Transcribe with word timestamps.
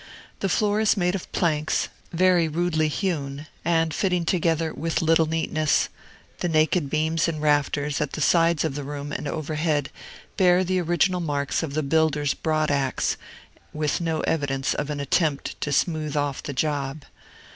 The 0.39 0.49
floor 0.49 0.79
is 0.79 0.97
made 0.97 1.13
of 1.13 1.31
planks, 1.31 1.87
very 2.11 2.47
rudely 2.47 2.87
hewn, 2.87 3.45
and 3.63 3.93
fitting 3.93 4.25
together 4.25 4.73
with 4.73 4.99
little 5.03 5.27
neatness; 5.27 5.89
the 6.39 6.49
naked 6.49 6.89
beams 6.89 7.27
and 7.27 7.39
rafters, 7.39 8.01
at 8.01 8.13
the 8.13 8.19
sides 8.21 8.63
of 8.63 8.73
the 8.73 8.83
room 8.83 9.11
and 9.11 9.27
overhead, 9.27 9.91
bear 10.37 10.63
the 10.63 10.79
original 10.81 11.19
marks 11.21 11.61
of 11.61 11.75
the 11.75 11.83
builder's 11.83 12.33
broad 12.33 12.71
axe, 12.71 13.15
with 13.73 14.01
no 14.01 14.21
evidence 14.21 14.73
of 14.73 14.89
an 14.89 14.99
attempt 14.99 15.61
to 15.61 15.71
smooth 15.71 16.15
off 16.17 16.41
the 16.41 16.53
job. 16.53 17.03